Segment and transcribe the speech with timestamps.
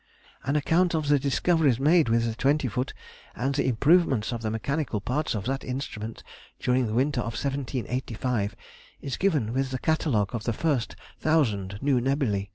[0.43, 2.91] An account of the discoveries made with the twenty foot
[3.35, 6.23] and the improvements of the mechanical parts of that instrument
[6.59, 8.55] during the winter of 1785,
[9.03, 12.49] is given with the Catalogue of the first 1000 new nebulæ.